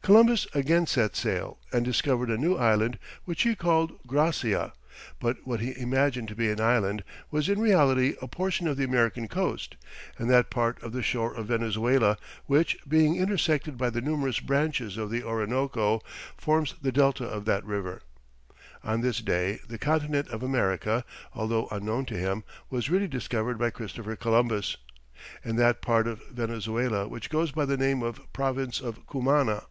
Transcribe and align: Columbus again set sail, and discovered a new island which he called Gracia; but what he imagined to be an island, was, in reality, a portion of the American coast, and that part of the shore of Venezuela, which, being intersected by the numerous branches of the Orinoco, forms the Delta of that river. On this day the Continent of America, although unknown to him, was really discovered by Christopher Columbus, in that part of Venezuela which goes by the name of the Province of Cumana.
Columbus 0.00 0.46
again 0.54 0.86
set 0.86 1.16
sail, 1.16 1.58
and 1.70 1.84
discovered 1.84 2.30
a 2.30 2.38
new 2.38 2.56
island 2.56 2.98
which 3.24 3.42
he 3.42 3.54
called 3.54 3.92
Gracia; 4.06 4.72
but 5.20 5.36
what 5.44 5.60
he 5.60 5.76
imagined 5.78 6.28
to 6.28 6.34
be 6.36 6.48
an 6.50 6.60
island, 6.60 7.04
was, 7.30 7.46
in 7.48 7.60
reality, 7.60 8.14
a 8.22 8.28
portion 8.28 8.66
of 8.68 8.78
the 8.78 8.84
American 8.84 9.28
coast, 9.28 9.76
and 10.16 10.30
that 10.30 10.48
part 10.48 10.82
of 10.82 10.92
the 10.92 11.02
shore 11.02 11.34
of 11.34 11.46
Venezuela, 11.48 12.16
which, 12.46 12.78
being 12.88 13.16
intersected 13.16 13.76
by 13.76 13.90
the 13.90 14.00
numerous 14.00 14.40
branches 14.40 14.96
of 14.96 15.10
the 15.10 15.22
Orinoco, 15.22 16.00
forms 16.38 16.74
the 16.80 16.92
Delta 16.92 17.24
of 17.24 17.44
that 17.44 17.64
river. 17.66 18.00
On 18.82 19.02
this 19.02 19.18
day 19.18 19.58
the 19.68 19.78
Continent 19.78 20.28
of 20.28 20.42
America, 20.42 21.04
although 21.34 21.68
unknown 21.70 22.06
to 22.06 22.16
him, 22.16 22.44
was 22.70 22.88
really 22.88 23.08
discovered 23.08 23.58
by 23.58 23.68
Christopher 23.68 24.16
Columbus, 24.16 24.76
in 25.44 25.56
that 25.56 25.82
part 25.82 26.06
of 26.06 26.24
Venezuela 26.28 27.08
which 27.08 27.28
goes 27.28 27.50
by 27.50 27.66
the 27.66 27.76
name 27.76 28.02
of 28.02 28.16
the 28.16 28.22
Province 28.32 28.80
of 28.80 29.04
Cumana. 29.06 29.64